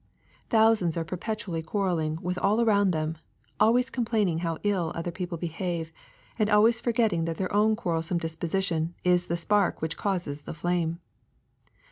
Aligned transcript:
Thousands 0.49 0.97
are 0.97 1.03
perpetually 1.05 1.61
quarrelling 1.61 2.17
with 2.23 2.39
all 2.39 2.59
around 2.59 2.89
them, 2.89 3.19
always 3.59 3.91
complaining 3.91 4.39
how 4.39 4.57
ill 4.63 4.91
other 4.95 5.11
people 5.11 5.37
behave, 5.37 5.91
and 6.39 6.49
always 6.49 6.81
forgetting 6.81 7.25
that 7.25 7.37
their 7.37 7.53
own 7.53 7.75
quarrel 7.75 8.01
some 8.01 8.17
disposition 8.17 8.95
is 9.03 9.27
the 9.27 9.37
spark 9.37 9.79
which 9.79 9.97
causes 9.97 10.41
the 10.41 10.55
flame. 10.55 10.97